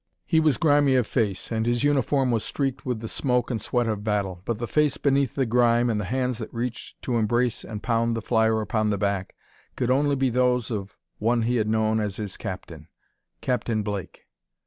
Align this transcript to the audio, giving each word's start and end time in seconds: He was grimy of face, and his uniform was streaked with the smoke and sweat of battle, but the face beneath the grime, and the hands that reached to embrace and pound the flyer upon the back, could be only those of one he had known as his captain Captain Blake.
He 0.25 0.39
was 0.39 0.57
grimy 0.57 0.95
of 0.95 1.05
face, 1.05 1.51
and 1.51 1.67
his 1.67 1.83
uniform 1.83 2.31
was 2.31 2.43
streaked 2.43 2.87
with 2.87 3.01
the 3.01 3.07
smoke 3.07 3.51
and 3.51 3.61
sweat 3.61 3.85
of 3.87 4.03
battle, 4.03 4.41
but 4.45 4.57
the 4.57 4.67
face 4.67 4.97
beneath 4.97 5.35
the 5.35 5.45
grime, 5.45 5.91
and 5.91 6.01
the 6.01 6.05
hands 6.05 6.39
that 6.39 6.51
reached 6.51 6.99
to 7.03 7.17
embrace 7.19 7.63
and 7.63 7.83
pound 7.83 8.17
the 8.17 8.21
flyer 8.23 8.61
upon 8.61 8.89
the 8.89 8.97
back, 8.97 9.35
could 9.75 9.89
be 9.89 9.93
only 9.93 10.29
those 10.31 10.71
of 10.71 10.97
one 11.19 11.43
he 11.43 11.57
had 11.57 11.67
known 11.69 11.99
as 11.99 12.15
his 12.15 12.35
captain 12.35 12.87
Captain 13.41 13.83
Blake. 13.83 14.25